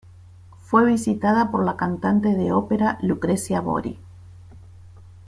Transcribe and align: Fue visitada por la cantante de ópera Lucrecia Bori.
Fue 0.63 0.83
visitada 0.83 1.51
por 1.51 1.63
la 1.63 1.77
cantante 1.77 2.29
de 2.29 2.51
ópera 2.53 2.97
Lucrecia 3.03 3.61
Bori. 3.61 3.99